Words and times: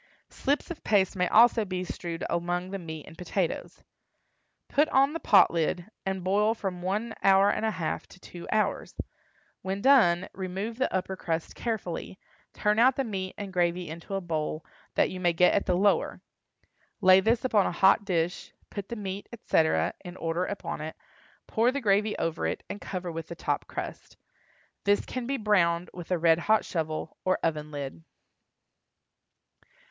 Slips 0.31 0.71
of 0.71 0.83
paste 0.83 1.15
may 1.15 1.27
also 1.27 1.63
be 1.63 1.83
strewed 1.83 2.23
among 2.27 2.71
the 2.71 2.79
meat 2.79 3.05
and 3.05 3.15
potatoes. 3.15 3.83
Put 4.67 4.89
on 4.89 5.13
the 5.13 5.19
pot 5.19 5.51
lid, 5.51 5.91
and 6.07 6.23
boil 6.23 6.55
from 6.55 6.81
one 6.81 7.13
hour 7.21 7.51
and 7.51 7.63
a 7.65 7.69
half 7.69 8.07
to 8.07 8.19
two 8.19 8.47
hours. 8.51 8.95
When 9.61 9.79
done, 9.79 10.27
remove 10.33 10.79
the 10.79 10.91
upper 10.91 11.15
crust 11.15 11.53
carefully, 11.53 12.17
turn 12.51 12.79
out 12.79 12.95
the 12.95 13.03
meat 13.03 13.35
and 13.37 13.53
gravy 13.53 13.87
into 13.91 14.15
a 14.15 14.21
bowl, 14.21 14.65
that 14.95 15.11
you 15.11 15.19
may 15.19 15.33
get 15.33 15.53
at 15.53 15.67
the 15.67 15.77
lower. 15.77 16.19
Lay 16.99 17.19
this 17.19 17.45
upon 17.45 17.67
a 17.67 17.71
hot 17.71 18.03
dish, 18.03 18.51
put 18.71 18.89
the 18.89 18.95
meat, 18.95 19.29
etc., 19.31 19.93
in 20.03 20.15
order 20.17 20.45
upon 20.45 20.81
it, 20.81 20.95
pour 21.45 21.71
the 21.71 21.79
gravy 21.79 22.17
over 22.17 22.47
it, 22.47 22.63
and 22.67 22.81
cover 22.81 23.11
with 23.11 23.27
the 23.27 23.35
top 23.35 23.67
crust. 23.67 24.17
This 24.83 25.05
can 25.05 25.27
be 25.27 25.37
browned 25.37 25.91
with 25.93 26.09
a 26.09 26.17
red 26.17 26.39
hot 26.39 26.65
shovel, 26.65 27.17
or 27.23 27.37
oven 27.43 27.69
lid. 27.69 28.03